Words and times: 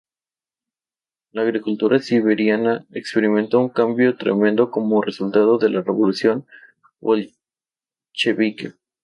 La 1.31 1.43
agricultura 1.43 1.99
siberiana 1.99 2.87
experimentó 2.89 3.59
un 3.59 3.69
cambio 3.69 4.17
tremendo 4.17 4.71
como 4.71 5.03
resultado 5.03 5.59
de 5.59 5.69
la 5.69 5.81
Revolución 5.83 6.47
Bolchevique. 6.99 8.73